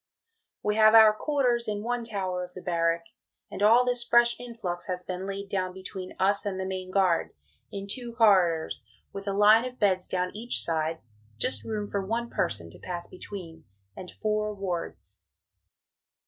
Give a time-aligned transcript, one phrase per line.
[0.63, 3.05] We have our Quarters in one Tower of the Barrack,
[3.51, 7.35] and all this fresh influx has been laid down between us and the Main Guard,
[7.71, 8.81] in two Corridors,
[9.13, 11.01] with a line of Beds down each side,
[11.37, 13.63] just room for one person to pass between,
[13.95, 15.21] and four wards.